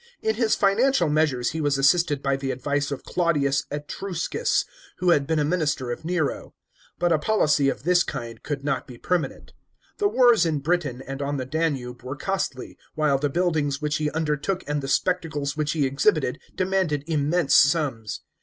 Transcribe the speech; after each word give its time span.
In 0.23 0.33
his 0.33 0.55
financial 0.55 1.09
measures 1.09 1.51
he 1.51 1.61
was 1.61 1.77
assisted 1.77 2.23
by 2.23 2.35
the 2.35 2.49
advice 2.49 2.89
of 2.89 3.03
Claudius 3.03 3.65
Etruscus, 3.69 4.65
who 4.97 5.11
had 5.11 5.27
been 5.27 5.37
a 5.37 5.45
minister 5.45 5.91
of 5.91 6.03
Nero. 6.03 6.55
But 6.97 7.11
a 7.11 7.19
policy 7.19 7.69
of 7.69 7.83
this 7.83 8.01
kind 8.01 8.41
could 8.41 8.63
not 8.63 8.87
be 8.87 8.97
permanent. 8.97 9.53
The 9.99 10.07
wars 10.07 10.43
in 10.43 10.57
Britain 10.61 11.03
and 11.05 11.21
on 11.21 11.37
the 11.37 11.45
Danube 11.45 12.01
were 12.01 12.15
costly; 12.15 12.79
while 12.95 13.19
the 13.19 13.29
buildings 13.29 13.79
which 13.79 13.97
he 13.97 14.09
undertook 14.09 14.63
and 14.67 14.81
the 14.81 14.87
spectacles 14.87 15.55
which 15.55 15.73
he 15.73 15.85
exhibited 15.85 16.39
demanded 16.55 17.03
immense 17.05 17.53
sums. 17.53 18.21